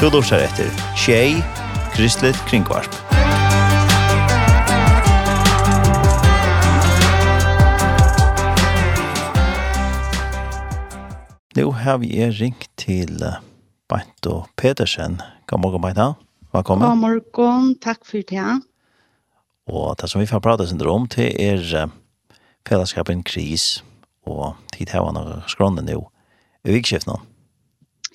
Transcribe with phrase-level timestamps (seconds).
[0.00, 1.42] Du lursar etter Tjei,
[1.92, 2.94] Kristelig Kringvarp.
[11.52, 13.20] Nå har vi er ringt til
[13.92, 15.20] Beinto Petersen.
[15.46, 16.14] God morgen, Beinto.
[16.56, 16.88] Velkommen.
[16.88, 18.46] God morgen, takk for det.
[19.68, 21.92] Og det som vi får prate sin om til er
[22.64, 23.84] fellesskapen kris
[24.24, 26.06] og tid her var noe skrånne nå
[26.64, 27.20] i vikskiftene.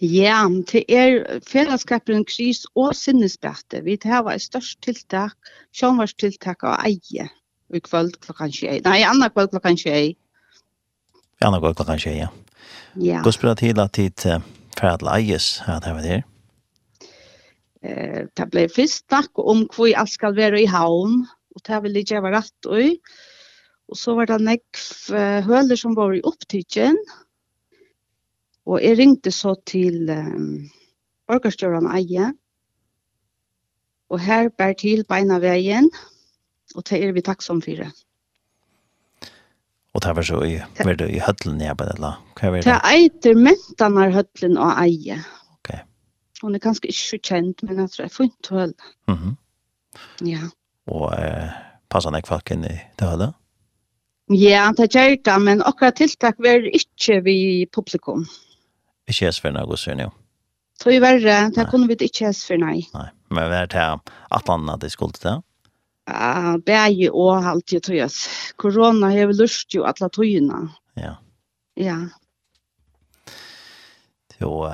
[0.01, 3.83] Ja, til er fellesskapen kris og sinnesbæte.
[3.83, 5.35] Vi har et størst tiltak,
[5.71, 7.29] sjånvarstiltak av eie
[7.73, 8.81] i kvöld klokkan 21.
[8.85, 10.15] Nei, annan kvöld klokkan 21.
[11.41, 12.27] Annan kvöld klokkan 21, ja.
[12.95, 13.21] Ja.
[13.23, 14.27] Gå spela til at tid
[14.79, 16.23] færdel eies her det var det
[17.85, 21.25] Eh, Det ble først snakk om hvor alt skal være i havn,
[21.55, 22.97] og det vil ikke være rett og
[23.85, 25.13] Og så var det nekv
[25.45, 27.24] høler som var i opptidgen, og
[28.65, 30.65] Og jeg ringte så til um,
[31.29, 32.31] orkestjøren Eie,
[34.09, 35.89] og her bær til beina veien,
[36.75, 37.91] og det er vi takksom for det.
[39.95, 42.19] Og det var så i, var det i høtlen jeg bare, eller?
[42.35, 42.67] Hva var det?
[42.67, 45.21] Det eiter mentene av høtlen og Eie.
[45.55, 45.71] Ok.
[46.41, 48.73] Hun er ganske ikke kjent, men jeg tror jeg får ikke høl.
[49.07, 49.35] Mm -hmm.
[50.27, 50.49] Ja.
[50.87, 51.49] Og eh,
[51.89, 53.33] passer han ikke folk inn i det hølet?
[54.33, 58.25] Ja, det gjør det, men akkurat tiltak var ikke vi publikum
[59.09, 60.11] ikke hes for noe sønn jo.
[60.81, 61.67] Så i verre, det nei.
[61.71, 62.81] kunne vi ikke hes for nei.
[62.93, 64.01] Nei, men vi er til
[64.35, 65.37] at han hadde skulle til det.
[66.09, 68.11] Ja, bæg og alt jeg tror jeg.
[68.61, 70.67] Korona har vi lyst jo alle tøyene.
[70.99, 71.15] Ja.
[71.79, 71.97] Ja.
[74.41, 74.67] Jo,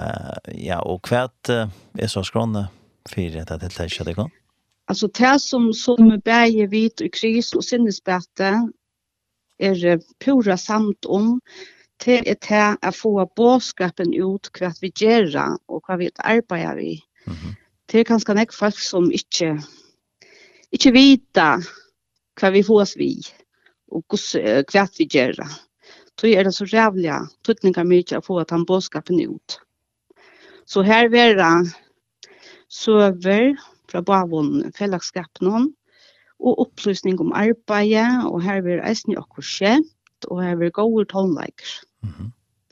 [0.58, 2.66] ja, og hva er så skrånne
[3.09, 4.32] for dette tiltaket det kan?
[4.90, 8.72] Altså, det som som bäger vit och kris och sinnesbäte
[9.58, 11.40] är pura samt om
[12.02, 16.94] til er til å få båskapen ut hva vi gjør og hva vi arbeider vi.
[17.26, 17.56] Mm -hmm.
[17.88, 19.62] Til kanskje nek folk som ikke,
[20.72, 21.60] ikke vita
[22.40, 23.22] hva vi får oss vi
[23.92, 25.36] og hva vi gjør.
[26.20, 29.59] Så er det så rævlig tøtninger mye å få at han båskapen ut.
[30.66, 31.74] Så her er det
[32.70, 33.58] søver
[33.90, 35.74] fra Bavon fellesskapen
[36.40, 39.81] og opplysning om arbeidet, og her er det eisen i akkurat
[40.22, 41.86] godt, og her vil gode tolvleiker.
[42.04, 42.32] Mm.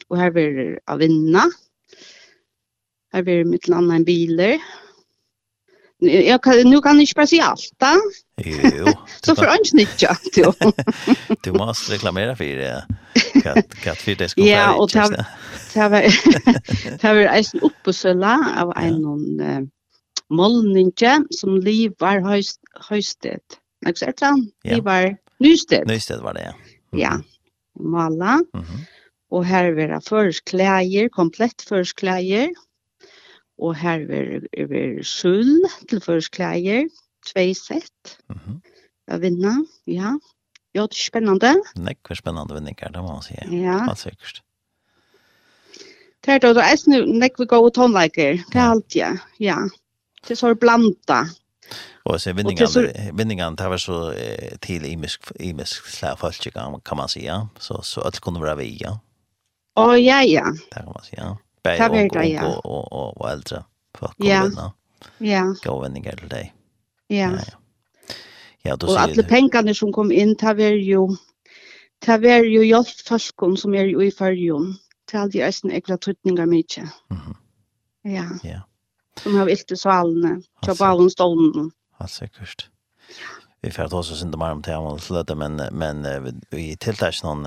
[0.10, 1.44] Og her vil av vinna.
[3.14, 4.60] Her vil mitt landa en biler.
[6.02, 7.74] Jag kan nu kan ni spara sig allt.
[8.46, 8.86] Jo.
[9.22, 10.54] så för ans nyttja då.
[11.44, 12.86] Du måste reklamera för det.
[13.44, 15.10] Kat kat för det ska Ja, och ta
[15.74, 19.70] ta var ta var en uppsölla av en någon
[20.30, 23.44] molninge som lever höst höstet.
[23.80, 24.76] Jag sa det.
[24.76, 25.88] Det var Nysted.
[25.88, 26.42] Nysted var det.
[26.44, 26.54] Ja.
[27.00, 27.22] Ja,
[27.80, 28.38] mala.
[28.38, 28.86] Mm -hmm.
[29.32, 32.48] Og her er det først klæger, komplett først klæger.
[33.58, 36.88] Og her vera, det skjul til først klæger.
[37.26, 38.20] tvei sett.
[38.30, 38.58] Mm -hmm.
[39.08, 40.18] Jeg vinner, ja.
[40.76, 41.56] Ja, det er spennende.
[41.76, 43.34] Nekk, hvor spennende vinninger, det må man si.
[43.52, 43.90] Ja.
[43.90, 44.42] Alt sikkert.
[46.26, 49.18] Det er da, det er nekk vi går og tonleiker, det er alt, ja.
[49.40, 49.58] Ja.
[50.22, 51.24] Det er så blanda.
[52.10, 57.10] Og så vinningar vinningar det var så eh, til imisk imisk släfolk kan, kan man
[57.16, 57.48] ja.
[57.60, 58.98] Så så alt kunne være vi ja.
[59.76, 60.46] Å, oh, ja ja.
[60.72, 61.38] Det kan man säga.
[62.24, 62.46] ja.
[62.48, 63.64] og, og, og, og eldre
[63.96, 64.72] folk kunne Ja.
[65.20, 65.44] Ja.
[65.64, 66.52] Gå vinninger til deg.
[67.10, 67.16] Ja.
[67.16, 67.30] Ja.
[67.38, 68.14] Ja,
[68.66, 69.00] ja og sier...
[69.00, 71.06] alle pengene som kom inn, det var jo,
[72.06, 74.74] det var jo hjelp fastkon som er jo i fargen.
[75.10, 76.90] Det er de eisen ekla trutningar mycket.
[77.10, 77.38] Mhm.
[78.04, 78.28] Ja.
[78.44, 78.62] Ja.
[79.20, 81.72] Som har vilt i salene, tja på allen stålen.
[82.00, 82.70] Helt sikkert.
[83.62, 86.08] Vi får ta oss inte mer om temat lite, men, men
[86.50, 87.46] vi tilltar ikke noen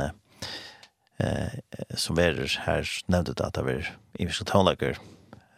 [1.19, 1.49] eh,
[1.97, 4.99] som är här nämnde det att det är i vissa tonläger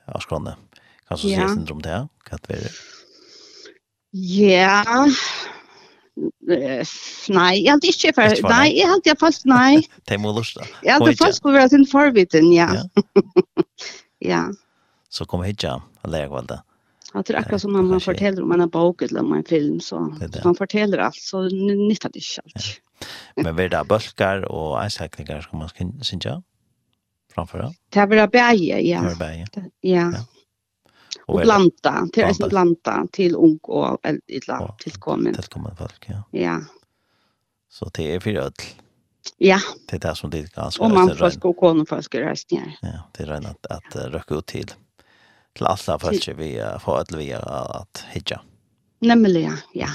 [0.07, 0.57] av skånne.
[1.09, 1.47] Kanske ja.
[1.47, 2.71] ses om det, kan det vara?
[4.11, 4.97] Ja,
[6.15, 8.37] Nei, jeg hadde ikke for...
[8.47, 9.81] Nei, jeg hadde jeg fast, nei.
[10.07, 10.67] Det må lust da.
[10.87, 12.69] Jeg hadde fast på være sin forvitten, ja.
[12.77, 13.65] Ja.
[14.33, 14.43] ja.
[15.11, 16.63] Så kom hit, ja, og lege kvalget.
[17.15, 19.81] Att det är akkurat som han man fortäller om en bok eller om en film
[19.81, 21.43] så han fortäller allt så
[21.89, 22.81] nyttar det inte allt.
[23.37, 26.43] Men vad är det bulkar och ansäkningar som man ska synja
[27.35, 27.79] framför allt?
[27.91, 29.15] Det är bara bäge, ja.
[29.81, 30.13] Ja.
[31.27, 35.35] Och blanda, till en blanda till ung och eller tillkommen.
[35.35, 36.23] Tillkommen folk, ja.
[36.31, 36.61] Ja.
[37.69, 38.53] Så det är för öll.
[39.37, 39.61] Ja.
[39.91, 40.87] Det är det som det ganska är.
[40.87, 44.47] Och man får skå konen för att Ja, det är redan att, att röka ut
[44.47, 44.73] till
[45.55, 48.41] til alle folk vi får att vi att hitta.
[49.01, 49.89] Nämligen, ja.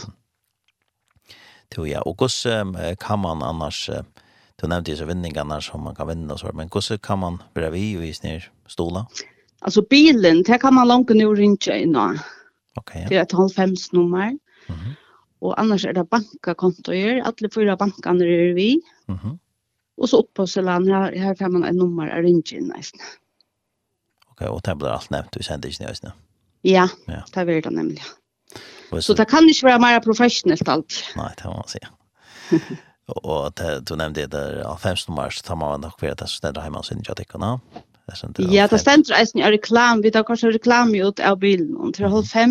[1.76, 3.90] Då ja, och hvordan kan man annars
[4.62, 7.72] du nevnte disse så vinningarna som man kan vinna så men hur kan man være
[7.72, 9.08] vi i snir stola?
[9.62, 12.16] Alltså bilen, det kan man långt nu ringa in då.
[12.76, 13.06] Okej.
[13.10, 14.38] Det är ett halvfems nummer.
[14.68, 14.94] Mhm.
[15.40, 18.82] Och annars är det bankakontoer, alla fyra bankarna är vi.
[19.08, 19.40] Mhm.
[19.98, 23.02] Och så uppåt så här här kan man ett nummer att ringa in nästan
[24.40, 26.12] tillbaka och det blir allt nämnt i sändningen just nu.
[26.62, 27.24] Ja, ja.
[27.34, 28.04] det blir det nämligen.
[28.90, 30.94] Så, så det kan inte vara mer professionellt allt.
[31.16, 31.90] Nej, det må man säga.
[33.06, 36.62] och det, du nämnde det där 15 mars tar man nog kvar det så där
[36.62, 37.60] hemma sen jag tycker nå.
[38.38, 42.06] Ja, det ständer eisen i reklam, vi tar kanskje reklam ut av bilen och till
[42.06, 42.50] halv 5,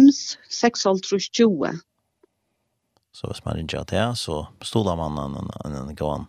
[0.51, 0.99] 6 halv
[1.33, 1.73] 20.
[3.13, 6.27] Så hvis man ringer til det, så stoler man en, en, en gåan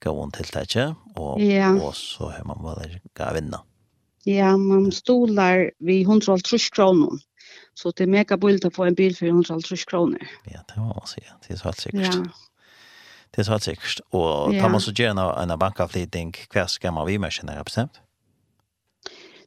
[0.00, 1.76] gåan tiltakje, og, yeah.
[1.76, 3.60] og så har man bare gav vinna.
[4.28, 7.18] Ja, man stolar vi 150 kronor.
[7.74, 10.26] Så det är mega billigt att få en bil för 150 kronor.
[10.44, 11.32] Ja, det var man säga.
[11.48, 12.14] Det är så helt säkert.
[12.14, 12.24] Ja.
[13.30, 14.00] Det är så helt säkert.
[14.10, 14.62] Och ja.
[14.62, 18.00] tar man så gärna en bankavflytning, vad ska man vid med känner bestämt?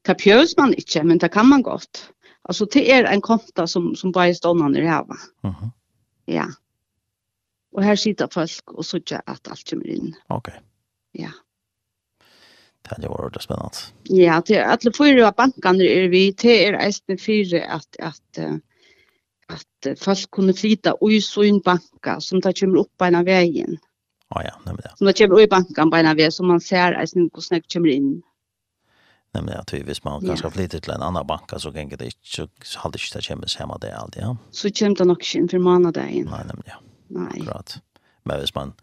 [0.02, 2.10] Det bjöds man inte, men det kan man gott.
[2.42, 5.16] Alltså det är en konta som, som bara är ståndande i hava.
[5.44, 5.70] Mm -hmm.
[6.26, 6.46] Ja.
[7.72, 10.16] Och här sitter folk och så att allt kommer in.
[10.28, 10.54] Okej.
[10.54, 10.62] Okay.
[11.12, 11.30] Ja.
[12.82, 13.78] Det hade varit spännande.
[14.04, 18.40] Ja, det är alla fyra bankarna är vi det er ästen fyra att att
[19.48, 23.78] att folk kunde flyta i sin banka som tar kommer upp på en av vägen.
[24.30, 24.92] Ja ja, nej det.
[24.96, 27.74] Som tar kommer upp i bankan på av vägen som man ser ästen hur snabbt
[27.74, 28.22] kommer in.
[29.34, 30.52] Nej men att hvis man kanske ja.
[30.52, 33.78] flyter till en annan banka så kan det inte så hade inte det kommer hemma
[33.78, 34.38] det allt ja.
[34.52, 36.04] Så kommer det nog inte för månaden.
[36.06, 36.76] Nej nej men ja.
[37.08, 37.42] Nej.
[37.42, 37.82] Akkurat.
[38.24, 38.74] Men hvis man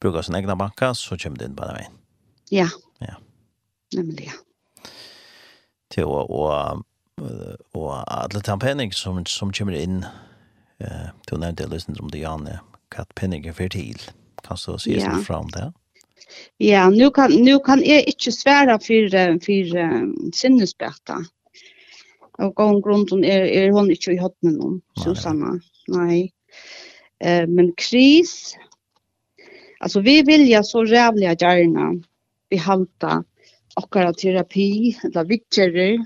[0.00, 1.92] brukar sin egna banka så kommer det in bara vägen.
[2.50, 2.68] Ja.
[2.98, 3.14] Ja.
[3.96, 4.38] Nemlig, ja.
[5.92, 6.84] Til å, og,
[7.76, 10.02] og alle penning som, som kommer inn,
[10.80, 12.60] eh, du nevnte jeg om det, Janne,
[12.94, 14.00] hva penning er for til.
[14.42, 15.10] Kan du si ja.
[15.10, 15.68] sånn fram det?
[16.62, 21.20] Ja, nu kan, nu kan jeg ikke svære for, for um, sinnesbøtta.
[22.40, 25.58] Og gång grunden er, er hun ikke i hodnen någon Susanna.
[25.92, 26.32] Nei.
[27.20, 28.54] Eh, men kris,
[29.82, 32.02] Alltså vi vill ju så rävliga gärna
[32.50, 33.24] behalta
[33.80, 36.02] okkara terapi, eller vittjerer,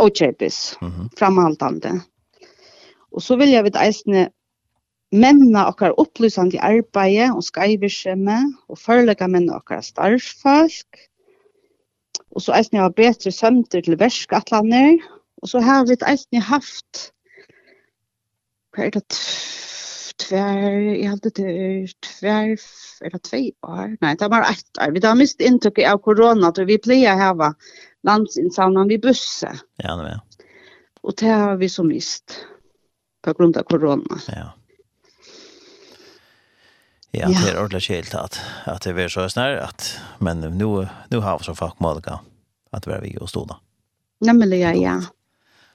[0.00, 1.08] og kjøpes, mm -hmm.
[1.18, 2.00] framhaltande.
[3.12, 4.30] Og så vil jeg vidt eisne
[5.12, 8.38] menna okkar opplysande arbeid og skreivirskjemme,
[8.68, 11.06] og førelegga menna okkar starffolk.
[12.30, 14.98] Og så eisne har betre sømter til verskatlaner.
[15.42, 17.10] Og så har vi eisne haft,
[18.70, 19.18] hva er det,
[20.20, 22.56] tvær, jeg hadde det tvär,
[23.00, 24.92] eller tvei år, nej det var ett år.
[24.92, 27.54] Vi har mist intryck av corona då vi plejer här
[28.02, 29.60] landsinsamlan vi busse.
[29.76, 30.20] Ja, det med
[31.02, 32.46] Och det har vi så mist
[33.22, 34.20] på grund av corona.
[34.28, 34.52] Ja.
[37.12, 41.18] Ja, det är ordentlig kjelt att, att det er så snär att, men nu, nu
[41.18, 42.20] har vi så folk at
[42.70, 43.46] att er vi og stå
[44.20, 45.02] Nämligen, ja.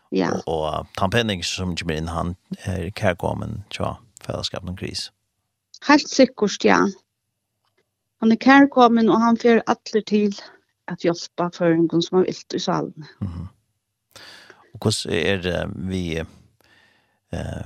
[0.09, 0.31] Ja.
[0.31, 3.95] Och, Og, og Penning som kommer inn, han er kærkommen, tja
[4.25, 5.09] fellesskapen om kris?
[5.87, 6.81] Helt sikkert, ja.
[8.23, 10.35] Han er kærkommen, og han fer atler til
[10.91, 13.07] at hjelpe for en som har vilt i salen.
[13.21, 13.47] Mm -hmm.
[14.73, 17.65] Og hvordan er det vi eh,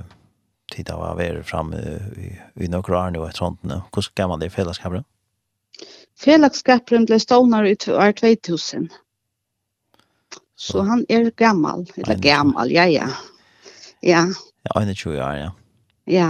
[0.72, 1.76] tid av å være framme
[2.16, 2.30] i,
[2.64, 3.80] i noen år nå, et sånt nå?
[3.92, 5.04] Hvordan gav man det i fellesskapen?
[6.20, 8.90] Fellesskapen ble stående i år 2000.
[10.56, 13.08] Så, Så han er gammal, eller gammal, ja, ja.
[14.02, 14.26] Ja.
[14.62, 15.50] Ja, 21 år, ja.
[16.04, 16.28] Ja.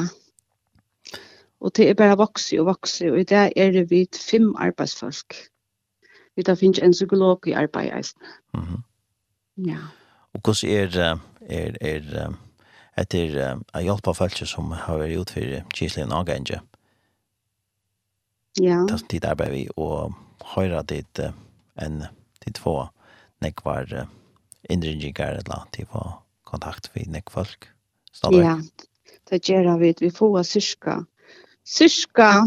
[1.61, 5.35] Og det er bare vokse og vokse, og i det er det vidt fem arbeidsfolk.
[6.37, 8.21] Vi da finnes en psykolog i arbeid, eisen.
[8.55, 8.81] Mm -hmm.
[9.57, 9.79] Ja.
[10.33, 12.35] Og hvordan er, det, er, er,
[12.97, 16.61] etter å hjelpe folk som har vært gjort for Kislin Agenge?
[18.61, 18.85] Ja.
[18.89, 20.15] Det er ditt arbeid vi, og
[20.55, 21.19] høyre ditt
[21.79, 22.05] en,
[22.47, 22.89] ditt få
[23.41, 24.09] nekvar
[24.71, 27.69] innringinger eller til å kontakt med nekfolk.
[28.33, 28.59] Ja,
[29.31, 29.95] det gjør vi.
[30.01, 31.05] Vi får cirka
[31.67, 32.45] cirka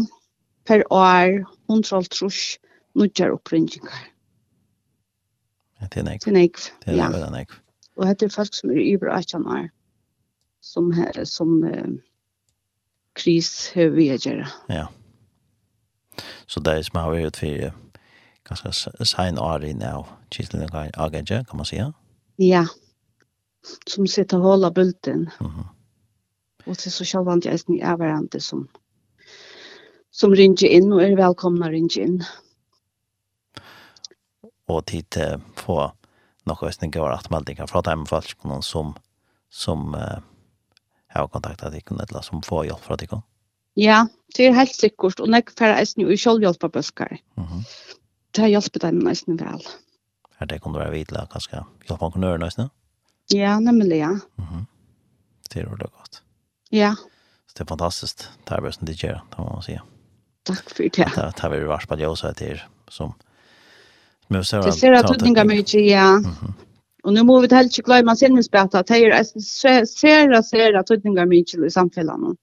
[0.66, 2.58] per år hundrald trus
[2.94, 4.10] nudjar oppringingar.
[5.80, 6.24] Ja, det er nekv.
[6.24, 7.08] Det er nekv, ja.
[7.12, 7.60] Det er nekv.
[7.96, 9.68] Og det er folk som er yber 18 år
[10.64, 11.94] som, her, som uh,
[13.14, 14.46] kris vi å gjøre.
[14.72, 14.86] Ja.
[16.46, 17.74] Så det er som har vært for
[18.44, 21.80] ganske sein år i nå, kittelen og agadje, kan man si?
[22.42, 22.64] Ja,
[23.88, 25.28] som sitter og holder bulten.
[25.40, 25.68] Mm -hmm.
[26.66, 28.68] Og til er så sjølvvandt jeg er hverandre som
[30.14, 32.20] som ringer inn og er velkomna ringe inn.
[34.70, 35.80] Og tid til få
[36.48, 38.92] noen østninger og atmeldinger fra dem folk som,
[39.50, 40.20] som uh,
[41.14, 43.14] har kontaktet deg, eller som får hjelp fra deg.
[43.80, 44.04] Ja,
[44.36, 47.16] det er helt sikkert, og jeg får eisen jo selv hjelp av bøsker.
[47.36, 47.64] Mm -hmm.
[48.34, 49.66] Det hjelper dem eisen vel.
[50.40, 52.70] Er det kunne være videre, kanskje hjelp på kunne gjøre?
[53.32, 54.10] Ja, nemlig, ja.
[54.10, 54.64] Mm -hmm.
[55.50, 56.22] Det er det godt.
[56.72, 56.94] Ja.
[57.46, 59.72] Så det er fantastisk, det er bare som de gjør, det må man si.
[59.72, 59.80] Ja.
[60.44, 61.08] Takk for det.
[61.16, 62.60] Det har vi vars på ljøsa til
[62.90, 63.14] som
[64.28, 64.62] muser.
[64.62, 66.20] Det ser att tutninga mycket ja.
[67.04, 68.82] Og nu må vi til ikke glemme sinnesbeta.
[68.82, 69.22] Det er
[69.84, 72.36] ser at ser at tutninga mycket i samfunnet.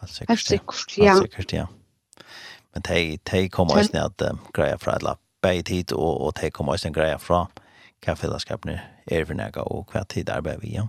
[0.00, 1.14] Helt sikkert, Helt sikkert, ja.
[1.14, 1.66] Helt sikkert, ja.
[2.74, 6.20] Men de, de kommer også ned at um, greia fra et lapp bei tid, og,
[6.20, 7.46] og de kommer også en greia fra
[8.04, 10.86] hva fellesskapene er for nega, og hva tid arbeider vi, ja.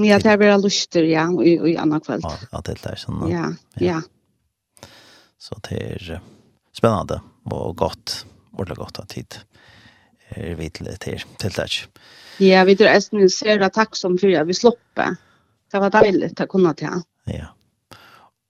[0.00, 2.24] Ja, det er bare lyster, ja, og i andre kveld.
[2.24, 3.20] Ja, det er sånn.
[3.30, 3.86] Ja, ja.
[3.86, 4.00] ja.
[5.40, 6.20] Så det er
[6.76, 7.20] spennende
[7.50, 9.40] og godt, ordentlig godt av tid
[10.36, 11.68] er vi til, til, til det.
[12.44, 15.08] Ja, vi tror Esten ser det takk som for at vi sloppe.
[15.70, 17.02] Det var deilig å kunne til.
[17.30, 17.50] Ja,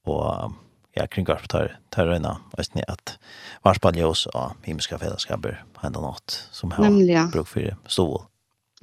[0.09, 0.57] og
[0.97, 2.35] jeg kring garp tar, tar øyne
[2.75, 3.17] ni, at
[3.65, 7.27] varspall i oss av himmelske fellesskaper enda nåt som har Nemlig, ja.
[7.33, 8.19] bruk for stål.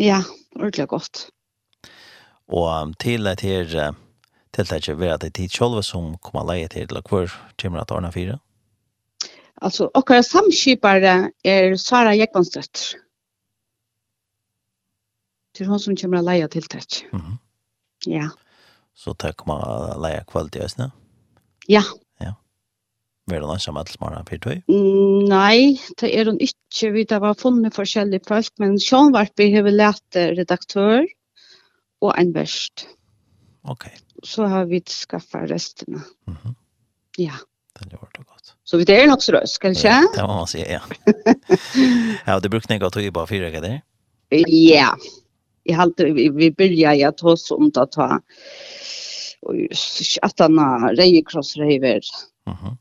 [0.01, 0.21] Ja,
[0.55, 1.27] ordentlig godt.
[2.47, 3.95] Og til det her
[4.57, 7.29] tiltaket være det er tid selv som kommer leie til, eller hvor
[7.61, 8.39] kommer det ordne fire?
[9.61, 12.93] Altså, okkara samskipare er Sara Jekvannstøtt.
[15.57, 17.01] Det er hun som kommer leie tiltak.
[17.13, 17.37] Mm -hmm.
[18.05, 18.29] Ja.
[18.93, 20.91] Så det kommer leie kvalitet i Østene?
[21.69, 21.81] Ja.
[22.21, 22.33] Ja.
[23.27, 24.61] Var det noen som til smarere for tog?
[24.69, 26.91] Mm, nei, det er hun ikke.
[26.91, 31.05] Vi har funnet forskjellige folk, men Sjønvarp har vi lært redaktør
[32.01, 32.87] og en verst.
[33.63, 33.91] Okej.
[33.91, 36.01] Okay så har vi skaffat resterna.
[36.27, 36.55] Mm.
[37.17, 37.33] Ja.
[37.79, 38.53] Det gjør det gott.
[38.63, 40.81] Så vi er är nog så röst, kan ja, det må man säga, ja.
[42.25, 43.81] ja, det brukar ni i bare bara fyra det?
[44.47, 44.95] Ja.
[45.63, 48.21] Jeg halte, vi, vi börjar jag ta oss om att ta
[49.41, 49.55] och
[50.21, 52.01] att han har reikrossreiver.
[52.45, 52.65] Mhm.
[52.65, 52.77] Mm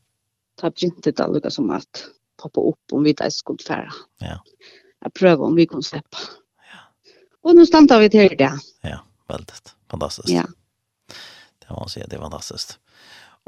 [0.57, 2.03] ta inte det alltså som at
[2.41, 3.91] poppa upp om vi da skulle fære.
[4.19, 4.43] Ja.
[4.99, 6.17] Jag prövar om vi kan slippe.
[6.57, 6.79] Ja.
[7.41, 8.59] Och nu stannar vi til det.
[8.81, 10.29] Ja, väldigt fantastiskt.
[10.29, 10.43] Ja.
[11.67, 12.77] Det må man si, det er fantastiskt.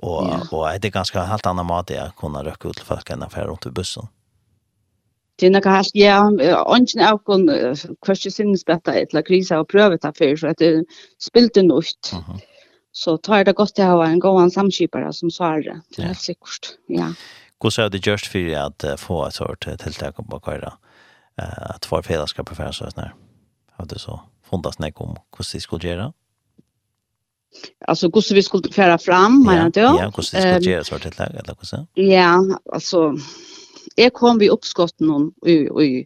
[0.01, 0.57] Og, ja.
[0.57, 3.47] och det är ganska helt annan mat att kunne røkke ut til folk än affär
[3.47, 4.07] rundt i bussen.
[5.39, 6.19] Det er noe helt, ja,
[6.67, 7.47] ånden av kon
[8.03, 10.85] kvörste sinnesbetta eller krisa och prövet affär så att det
[11.19, 12.11] spilte något.
[12.13, 12.39] Mm.
[12.91, 15.81] Så tar det godt til å ha en god samskipare som svarer.
[15.95, 17.13] Det er helt sikkert, ja.
[17.59, 20.77] Hvordan er är det just för att få et sort tilltag på kvar
[21.35, 23.13] att få fällskap på färdsätt när?
[23.71, 26.03] Har du så fundat snäck om hvordan de skulle gjøre?
[26.03, 26.11] Ja
[27.87, 29.79] alltså hur vi skulle föra fram menar du?
[29.79, 31.87] Ja, hur vi skulle göra så att det eller så.
[31.93, 33.15] Ja, alltså
[33.95, 36.05] jag kom vi uppskott någon i i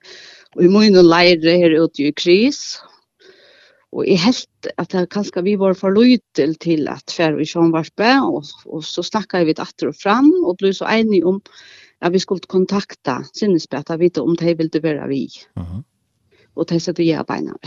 [0.59, 2.81] i mun lära här ute i kris.
[3.91, 7.71] Och i helt att det kanske vi var för lojal till att för vi som
[7.71, 7.91] vars
[8.23, 11.41] och och så snackade vi åter och fram och blev så eniga om
[11.99, 15.29] att vi skulle kontakta sinnesbäta vita om det ville vara vi.
[15.55, 15.65] Mhm.
[15.65, 15.83] Mm
[16.53, 17.57] och det så det jag beina.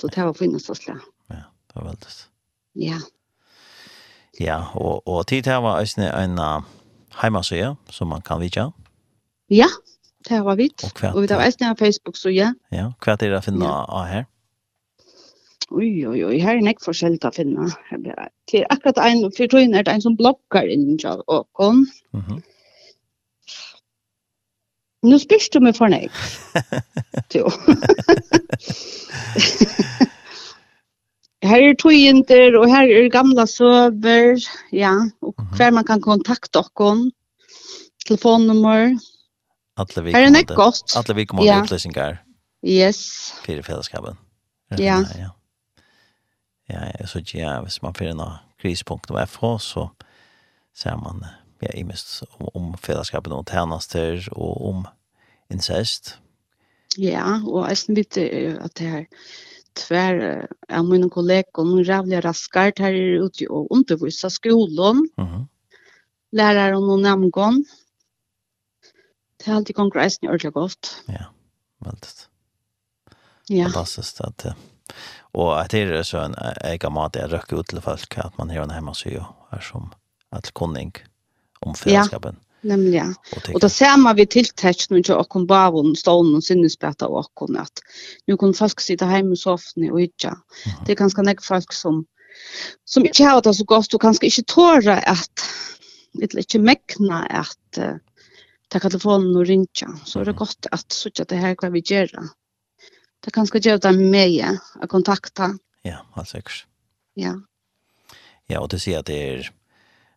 [0.00, 0.98] Så det var finnas så slä.
[1.26, 2.28] Ja, det var väldigt.
[2.76, 2.98] Ja.
[4.40, 6.62] Ja, og, og tid her var eisne en uh,
[7.22, 8.68] heimasøye som man kan vidja.
[9.50, 9.68] Ja,
[10.28, 10.84] det var vidt.
[10.84, 12.54] Og, kvart, og vi har eisne en Facebook-søye.
[12.72, 13.84] Ja, hva er det å finne ja.
[13.88, 14.24] av her?
[15.70, 17.70] Oj, oj, oj, her er nek forskjellig å finne.
[17.90, 21.86] Det er akkurat en, for tøyen er det en som blogger innen av åkon.
[22.12, 22.20] Mhm.
[22.20, 22.44] Mm -hmm.
[25.06, 26.10] Nu spyrst du mig for nek.
[27.34, 27.46] Jo.
[31.46, 37.10] Her er tøyinter, og her er gamla søver, ja, og hver man kan kontakta okkon,
[38.06, 38.96] telefonnummer.
[39.76, 40.96] Alle vi her er nek godt.
[40.96, 41.60] Alle vi kommer ja.
[41.62, 42.20] utløsninger.
[42.66, 43.32] Yes.
[43.44, 44.18] Fyrir fellesskapen.
[44.78, 45.00] Ja.
[45.18, 45.30] Ja,
[46.70, 49.88] ja ja, så ikke, ja, hvis man fyrir noe krispunkt og FH, så
[50.74, 51.22] ser man
[51.62, 54.86] ja, i mest om, om fellesskapen og tjenester, og om
[55.50, 56.16] incest.
[56.98, 59.04] Ja, og jeg snitt at det her,
[59.76, 65.44] tvær av mine kollegor, noen rævlig raskar, her er ute og undervisa skolen, uh -huh.
[66.32, 67.64] lærer om noen namngån.
[69.38, 71.04] Det er alltid kongressen i ordentlig godt.
[71.08, 71.24] Ja,
[71.84, 72.26] veldig.
[73.48, 73.64] Ja.
[73.64, 74.46] Fantastisk at
[75.36, 78.50] Og at det er så en egen mat jeg røkker ut til folk, at man
[78.50, 79.92] har en hjemme sy og er som
[80.36, 80.94] et kunning
[81.62, 82.38] om fellesskapen.
[82.40, 82.45] Ja.
[82.60, 83.14] Nämligen.
[83.36, 87.18] Och, Og, då ser man vi tilltäckt når ikke åkken bavon, stålen og sinnesbeta och
[87.18, 87.80] åkken, att
[88.26, 90.38] nu kan folk sitta hemma i soffan och hitta.
[90.86, 92.06] Det är ganska nek folk som
[92.84, 95.40] som inte har det så godt, og kanske inte tåre att
[96.22, 97.96] eller inte mekna att uh,
[98.68, 99.98] ta telefonen och ringa.
[100.04, 102.28] Så är det gott att ikke det här hva vi gjør.
[103.24, 105.58] Det kanske gör det med att kontakta.
[105.82, 106.38] Ja, alltså.
[107.14, 107.40] Ja.
[108.46, 109.50] Ja, och det ser att det är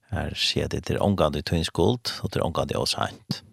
[0.09, 3.43] Her sier det til omgang i tøynskuld, og til omgang i åsant.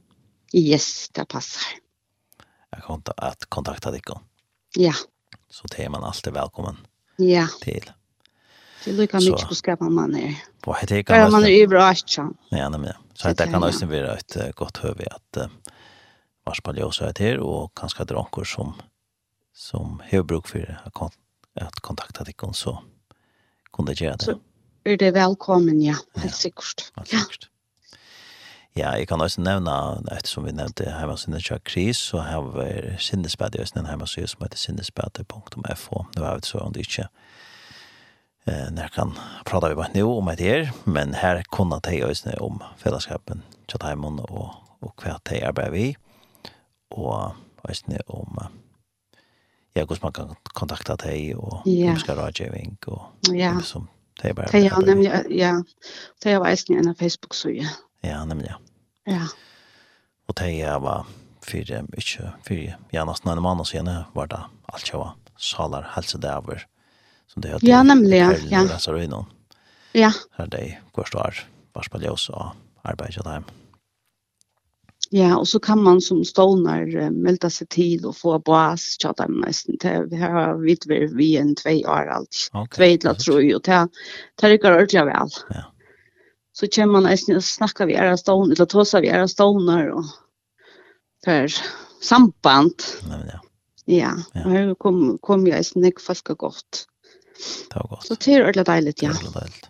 [0.55, 1.67] Yes, det passer.
[2.73, 4.11] Jeg kan att kontakta dig.
[4.11, 4.23] om.
[4.77, 4.93] Ja.
[5.51, 6.77] Så det er man alltid velkommen
[7.19, 7.47] ja.
[7.63, 7.93] til.
[8.85, 10.35] Det lukkar mykje på skapen man er.
[10.65, 11.07] Hva heter det?
[11.09, 12.29] Bare man er i bra ikke.
[12.53, 12.95] Ja, nemlig.
[13.15, 15.49] Så det kan også være et godt høve at
[16.47, 18.75] varspall jeg også er til, og kanskje dronker som,
[19.55, 20.63] som har bruk for
[21.57, 22.77] at kontakta dig så
[23.73, 24.25] kunne det gjøre det.
[24.25, 24.39] Så
[24.87, 25.95] er det velkommen, ja.
[26.23, 26.91] Helt sikkert.
[26.97, 27.51] Ja, helt sikkert.
[28.77, 29.73] Ja, jeg kan også nevne,
[30.13, 34.43] ettersom vi nevnte hjemmesiden til Kris, så har vi Sindespad i Østen, en hjemmeside som
[34.45, 36.03] heter sindespad.fo.
[36.17, 37.07] Nå har vi så om det ikke
[38.47, 39.15] eh, når kan
[39.49, 43.81] prate vi bare nå om et her, men her kunne de Østen om fellesskapen til
[43.81, 44.53] Taimon og,
[44.83, 45.97] og hva de arbeider vi,
[46.91, 47.33] og
[47.71, 48.37] Østen om
[49.77, 51.91] ja, hvordan man kan kontakte de og ja.
[51.91, 54.59] om skal rådgjøring og, og, og, som og, og, Det är bara det.
[54.59, 55.65] Ja, nämligen ja.
[56.23, 57.69] Det är väl en Facebook sida.
[58.01, 58.57] Ja, nemlig, Ja.
[59.13, 59.27] Ja.
[60.29, 61.07] Og det är va
[61.43, 61.57] för
[61.99, 64.41] ikke för ja nesten en månad sen var det
[64.73, 66.67] alt jag var salar hälsa där över.
[67.27, 68.49] Så det är Ja, nämligen.
[68.51, 68.79] Ja.
[68.79, 69.27] Så det är någon.
[69.93, 70.13] Ja.
[70.33, 71.35] Här det går står
[71.73, 72.47] vars på ljus och
[72.83, 73.43] arbeta där.
[75.11, 79.79] Ja, och så kan man som stolnar melda sig till och få bas chatta nästan
[79.79, 82.51] till vi har vi vi vi en två år allt.
[82.75, 83.89] Två eller tre och ta
[84.35, 85.29] ta det går ordentligt väl.
[85.49, 85.73] Ja.
[86.53, 90.05] Så kommer man nästan snacka vi är stolnar eller tossa vi är stolnar och
[91.25, 91.53] för
[92.03, 92.75] samband.
[93.09, 93.41] Nej men ja.
[93.89, 94.41] Ja, ja.
[94.41, 96.87] här kom kom jag nästan näck fast gott.
[97.71, 98.07] Det var godt.
[98.07, 99.09] Så det är ordentligt deiligt, ja.
[99.09, 99.69] Det var deiligt.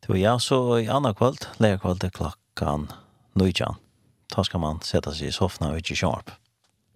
[0.00, 2.92] Det var ja, så i andre andra kvöld, lärkvöld klockan
[3.38, 3.78] nøytjan.
[4.34, 6.30] Da skal man sätta sig i soffan og ikke sharp.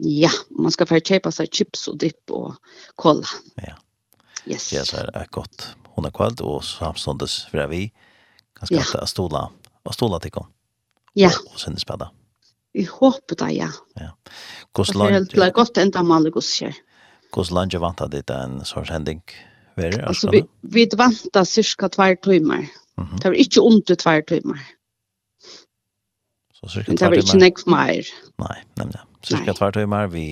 [0.02, 2.56] Ja, man skal få kjøpe seg chips og dipp og
[3.00, 3.28] kolla.
[3.62, 3.76] Ja.
[4.48, 4.72] Yes.
[4.72, 5.68] Ja, så er det godt.
[5.94, 7.86] Hun er kveld, og samståndes fra vi
[8.58, 8.82] kan ja.
[8.82, 9.04] ja.
[9.06, 9.46] stola,
[9.84, 10.48] og stola til kom.
[11.14, 11.30] Ja.
[11.30, 12.10] Og, og sende spedda.
[12.72, 13.68] Vi håper det, ja.
[14.00, 14.10] Ja.
[14.74, 15.30] Hvordan land...
[15.30, 16.76] Det er godt enda med alle gosser.
[17.32, 19.22] Hvordan land vant av ditt en sånn hending?
[19.76, 22.66] Altså, vi, vi vant av cirka tvær timer.
[22.96, 23.18] Mm -hmm.
[23.20, 24.58] Det var ikke under tvær timer.
[26.62, 28.08] Så cirka Men det var ikke nekv mer.
[28.38, 29.00] Nei, nemlig.
[29.26, 30.26] Cirka tvert og mer vi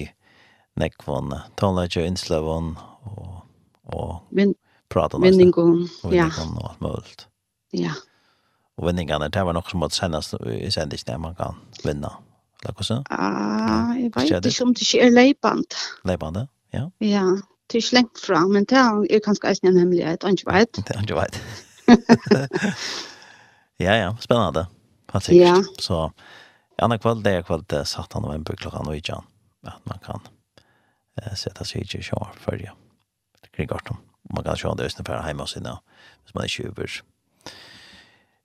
[0.78, 2.76] nekvån, tonelager, innsløvån
[3.10, 3.40] og,
[3.90, 4.54] og Vin,
[4.90, 6.28] prata om Vinningon, ja.
[6.30, 7.26] Vinningon og alt mulig.
[7.74, 7.96] Ja.
[8.78, 12.14] Og vinningarna, det var nok som måtte sendes i sendingen man kan vinna.
[12.62, 13.04] Eller hvordan?
[13.10, 15.74] Ah, jeg vet inte om det är er leiband.
[16.04, 16.90] Leiband, ja.
[17.00, 17.36] Ja,
[17.72, 21.14] det är slängt fram, men det är kanskje en hemmelighet, han ikke Det Han ikke
[21.14, 21.42] vet.
[23.80, 24.66] Ja, ja, spennende
[25.12, 25.48] helt sikkert.
[25.48, 25.82] Ja.
[25.82, 26.00] Så
[26.78, 29.24] i andre kveld, det er kveld det satt han och en klockan och ikan.
[29.66, 30.20] At man kan
[31.22, 32.72] eh, sette seg i kyrkja før, ja.
[33.52, 33.98] kring arton.
[34.30, 35.78] Man kan köra det østene for hjemme hos sina,
[36.24, 37.02] hvis man ikke tjuver,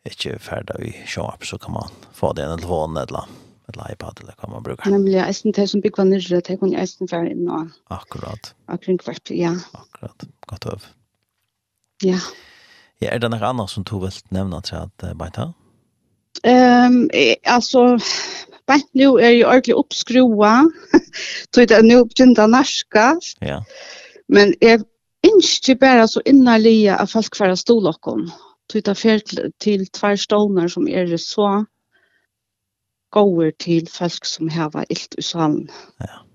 [0.06, 3.30] ikke ferdig i kyrkja så kan man få det en telefon eller
[3.66, 4.92] eller iPad eller hva man bruker.
[4.94, 7.72] Nemlig, jeg synes det som bygger nyrre, det kan jeg synes være inn og...
[7.94, 8.52] Akkurat.
[8.70, 9.56] Akkurat kvart, ja.
[9.74, 10.86] Akkurat, godt øv.
[12.06, 12.20] Ja.
[13.02, 15.50] Ja, er det noe annet som du vil nevne til at uh, Beita?
[15.50, 15.65] Ja.
[16.46, 17.10] Ehm
[17.44, 17.98] alltså
[18.68, 20.72] bänt nu är ju ordentligt uppskruva.
[21.54, 23.20] Tror det nu begynner narska.
[23.40, 23.66] Ja.
[24.28, 24.84] Men jag
[25.22, 28.32] inte bara så innerliga att folk kvar stolockon.
[28.72, 29.22] Tror det fel
[29.58, 31.66] till två stolar som är så
[33.10, 35.72] gåer till folk som har ilt i salen.
[35.98, 36.26] Ja.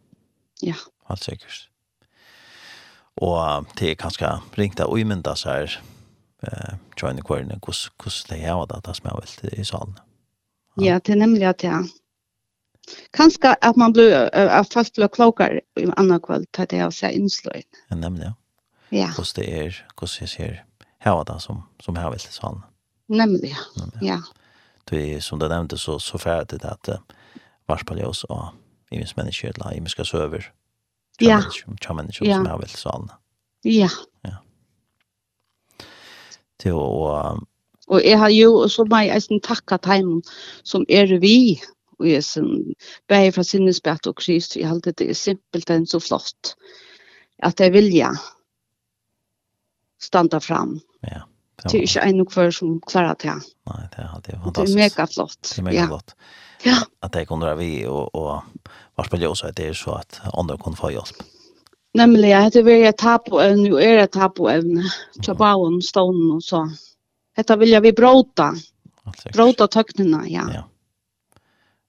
[0.61, 0.75] Ja.
[1.09, 1.67] Helt sikkert.
[3.21, 5.81] Og det er kanskje ringt av uimynda så her
[6.43, 9.99] eh join the quarter kus kus det här vad det smäller väl i salen.
[10.75, 11.85] Ja, det är nämligen att ja.
[13.11, 17.15] Kanske att man blir att fast blir klokare i andra kväll tar det av sig
[17.15, 17.63] inslöjn.
[17.89, 18.33] Ja, nämligen.
[18.89, 18.99] Ja.
[18.99, 19.13] ja.
[19.17, 20.65] Kus det er kus jag ser
[20.99, 22.63] här vad det som som här väl i salen.
[23.09, 23.57] Nämligen.
[24.01, 24.23] Ja.
[24.85, 26.95] Det er som du nevnte så så ferdig det at uh,
[27.69, 28.49] varspaljøs og
[28.91, 30.41] i mennesker eller imenska søver.
[30.41, 30.53] söver.
[31.21, 31.29] Ja.
[31.29, 31.37] Ja.
[31.37, 31.51] Ja.
[31.51, 32.43] som Ja.
[32.45, 32.59] Ja.
[32.85, 33.09] Ja.
[33.63, 33.89] Ja.
[33.89, 33.89] Ja
[36.63, 37.37] til å...
[37.91, 40.21] Og jeg har jo, så må jeg eisen takka teimen
[40.63, 41.59] som er vi,
[41.99, 42.51] og jeg som
[43.11, 46.55] bare fra sinnesbett og krist, jeg halte det er simpelt enn så flott,
[47.43, 48.13] at jeg vilja
[50.01, 50.79] standa fram.
[51.09, 51.25] Ja.
[51.61, 53.35] Det er ikke en og hver som klarer det.
[53.69, 54.55] Nei, det er, det er fantastisk.
[54.55, 55.43] Det er mega flott.
[55.43, 56.15] Det er mega flott.
[56.65, 56.79] Ja.
[57.05, 60.57] At det kunne være vi, og, og varspillet også at det er så at andre
[60.63, 61.21] kunne få hjelp.
[61.21, 61.40] Ja.
[61.99, 64.85] Nemlig, jeg heter Virja Tapoevne, og er Tapoevne,
[65.25, 66.63] Tjabauen, Stånen og så.
[67.37, 68.53] Dette vil jeg vi bråta.
[69.35, 70.47] Bråta tøknene, ja.
[70.55, 70.65] ja.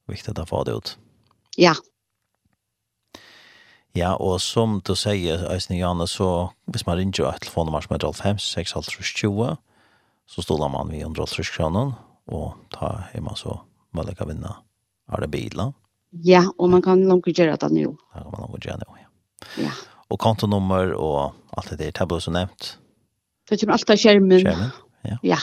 [0.09, 0.93] Viktig å få det ut.
[1.61, 1.75] Ja.
[3.93, 8.07] Ja, og som du sier, Øystein Janne, så hvis man ringer et telefonnummer som er
[8.23, 9.57] 5 6 20
[10.31, 11.93] så stoler man vi 150 kroner,
[12.31, 13.57] og ta hjemme så
[13.91, 14.53] mulig å vinne
[15.11, 15.73] av det bilen.
[16.23, 17.91] Ja, og man kan langt gjøre det nå.
[18.15, 19.09] Ja, man kan langt gjøre det nå, ja.
[19.65, 19.73] Ja
[20.11, 22.77] och kontonummer och allt det där tabell som nämnt.
[23.49, 24.39] Det kommer alltid skjermen.
[24.39, 24.69] Skärmen,
[25.01, 25.17] ja.
[25.21, 25.37] Ja.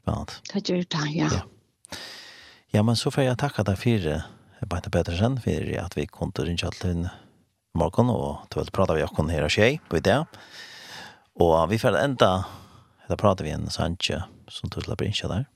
[0.00, 0.32] Spännande.
[0.52, 1.28] Det gör det, ja.
[1.32, 1.40] ja.
[2.70, 4.22] Ja, men så får jag tacka dig för
[4.66, 7.08] Bajta Pettersen för att vi kunde rinja till en
[7.74, 10.26] morgon och då vill prata vi och kon här och tjej på det.
[11.34, 12.44] Och vi får ända
[13.08, 15.46] det pratar vi en Sanche som du släpper in där.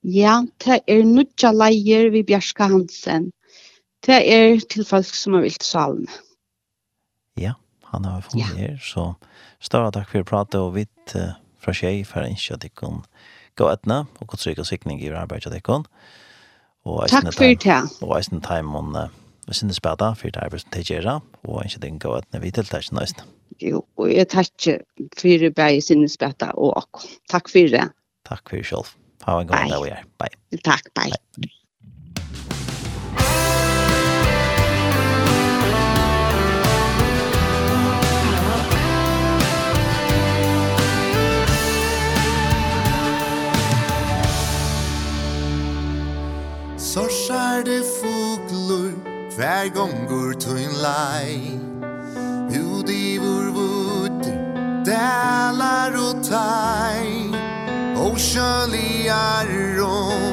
[0.00, 3.32] Ja, det er nutja leier vi Bjerska Hansen.
[4.06, 6.06] Det er til folk som har vilt salme.
[7.36, 7.56] Ja,
[7.92, 8.54] han har funnet ja.
[8.56, 9.12] her, så
[9.62, 12.94] større takk for å prate og vidt uh, fra tjej for å ikke at dere
[13.56, 15.82] gå etne og gå trygg og sikning i arbeidet dere.
[17.10, 17.78] Takk for det.
[18.04, 19.08] Og eisen time om uh,
[19.46, 22.68] vi synes bedre for det arbeidet til dere og ikke dere gå etne vi til
[22.70, 23.26] det nøyeste.
[23.62, 24.82] Jo, og jeg takker
[25.16, 27.20] for det bare synes bedre og akkurat.
[27.32, 27.86] Takk for det.
[28.28, 28.96] Takk for det selv.
[29.26, 30.02] Ha en god dag vi er.
[30.18, 30.60] Bye.
[30.64, 31.14] Takk, bye.
[31.38, 31.54] bye.
[47.64, 48.92] det foglor
[49.36, 51.60] Hver gongur tøyn lai
[52.56, 54.24] Ud i vår vudd
[54.86, 57.30] Dælar og tai
[57.96, 59.50] Og sjøliar
[59.82, 60.25] og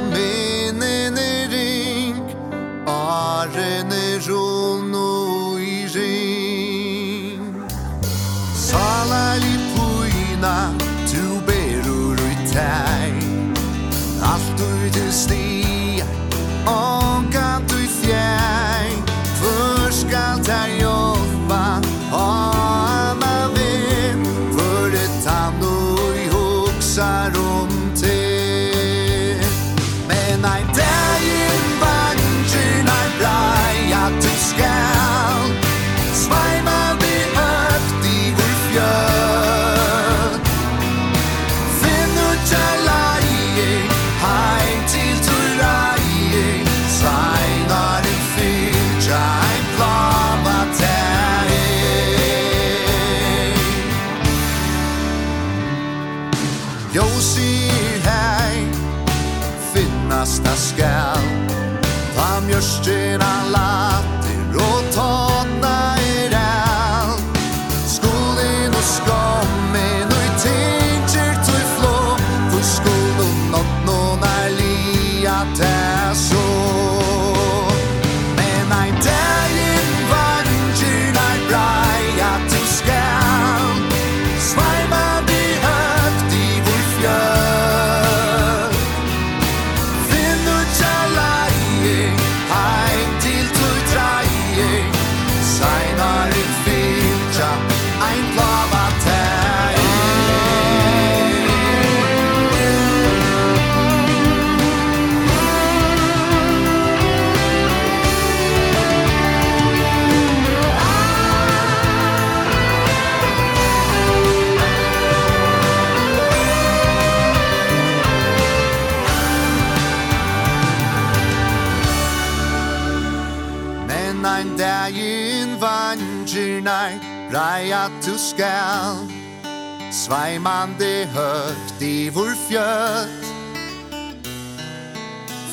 [130.03, 133.25] sveimande högt i vår fjöt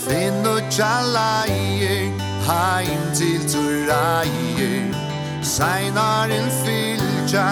[0.07, 2.13] Finn och tjalla i
[2.47, 4.95] Heim till turra i
[5.43, 7.49] Seinar en fylja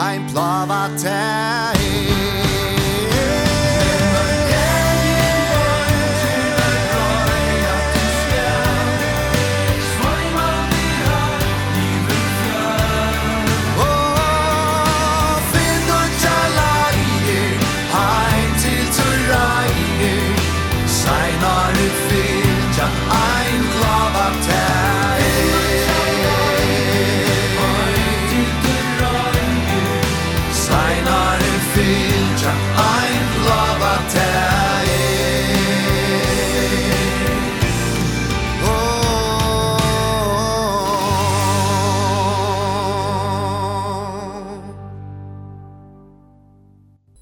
[0.00, 2.49] Ein plava teg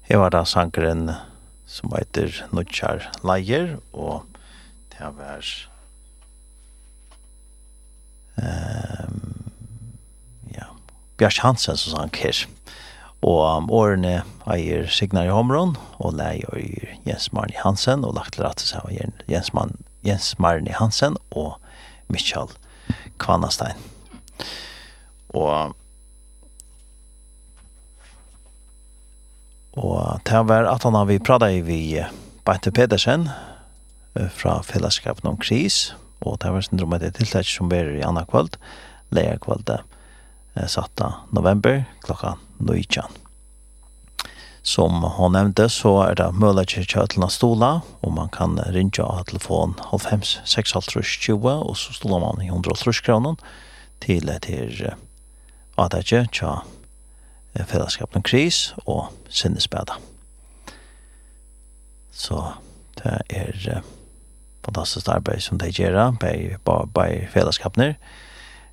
[0.09, 1.11] Jeg var da sankeren
[1.69, 4.25] som heter Nutjar Leier, og
[4.89, 5.45] det var
[8.41, 9.19] um,
[10.55, 10.65] ja,
[11.21, 12.41] Bjørs Hansen som sanker.
[13.21, 18.47] Og um, årene eier Signar i Homron, og leier Jens Marni Hansen, og lagt til
[18.47, 21.59] rett seg av Jens, Man, Jens Marni Hansen og
[22.09, 22.49] Michael
[23.21, 23.77] Kvannastein.
[25.37, 25.77] Og
[29.77, 32.01] Og det var at han har vi pratet vi
[32.45, 33.29] Bente Pedersen
[34.33, 35.93] fra fellesskapen om kris,
[36.25, 38.57] og det var syndromet et tiltak som var i andre kvöld,
[39.11, 39.69] leia kvöld,
[40.67, 41.01] satt
[41.31, 43.03] november klokka 19.
[44.61, 47.69] Som hon nevnte så er det mulig til kjøtlene stola,
[48.03, 53.05] og man kan ringe av telefon 95 650 20, og så stoler man i 130
[53.05, 53.39] kroner
[54.03, 54.91] til til
[55.79, 56.25] at det ikke
[57.55, 59.97] fellesskapen kris og sinnesbeda.
[62.11, 62.41] Så
[62.99, 63.83] det er uh,
[64.65, 66.55] fantastisk arbeid som de gjør, bei,
[66.93, 67.95] bei fellesskapene,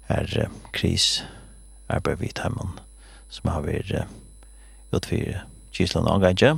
[0.09, 1.25] er uh, kris
[1.89, 2.73] arbeid vidt hjemme,
[3.29, 3.93] som har vært
[4.95, 6.57] utfyr Kisland og Gaidje,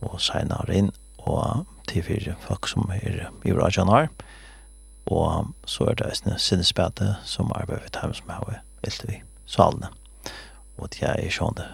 [0.00, 4.08] og senere inn, og til fire folk som er i Rajan har,
[5.08, 9.92] og så er det sinnesbeda som arbeid vidt hjemme som har vært vi salene
[10.78, 11.66] og det er sånn det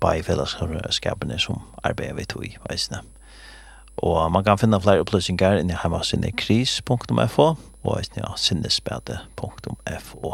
[0.00, 3.02] bare i fellesskapene som arbeider vi tog i veisene.
[4.00, 7.50] Og man kan finne flere opplysninger inni hjemme sinne kris.fo
[7.84, 10.32] og sinne spete.fo.